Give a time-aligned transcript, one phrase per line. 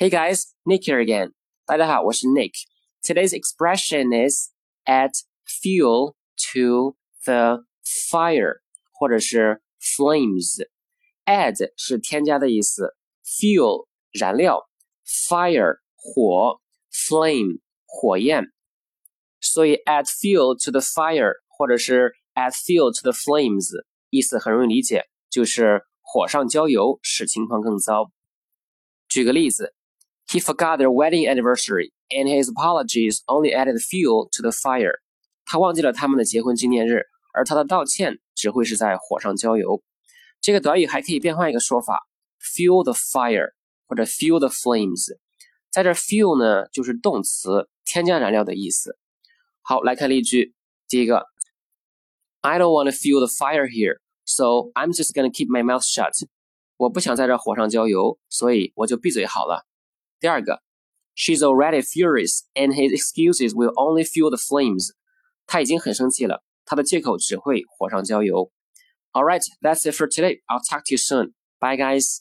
[0.00, 1.32] Hey guys, Nick here again.
[1.66, 2.52] 大家好，我是 Nick.
[3.02, 4.52] Today's expression is
[4.84, 5.10] add
[5.44, 6.14] fuel
[6.52, 7.64] to the
[8.08, 8.60] fire，
[8.92, 12.94] 或者是 flames。add 是添加的意思，
[13.24, 14.68] fuel 燃料，
[15.04, 16.60] fire 火，
[16.92, 18.44] flame 火焰。
[19.40, 28.12] 所以 add fuel to the fire，或者是 add fuel to the flames，意思很容易理解，就是火上浇油，使情况更糟。
[29.08, 29.74] 举个例子。
[30.32, 35.00] He forgot their wedding anniversary, and his apologies only added fuel to the fire.
[35.46, 39.82] 他忘记了他们的结婚纪念日，而他的道歉只会是在火上浇油。
[40.40, 42.06] 这个短语还可以变换一个说法，
[42.40, 43.52] fuel the fire
[43.86, 45.16] 或者 fuel the flames。
[45.70, 48.98] 在这 fuel 呢，就是动词，添加燃料的意思。
[49.62, 50.54] 好，来看例句。
[50.88, 51.26] 第一个，
[52.40, 56.26] I don't want to fuel the fire here, so I'm just gonna keep my mouth shut.
[56.76, 59.66] 我不想在这火上浇油，所以我就闭嘴好了。
[60.22, 60.62] 第二个，
[61.14, 64.90] She's already furious, and his excuses will only fuel the flames.
[65.46, 68.52] 他已经很生气了，他的借口只会火上浇油。
[69.12, 70.42] All right, that's it for today.
[70.46, 71.34] I'll talk to you soon.
[71.58, 72.20] Bye, guys.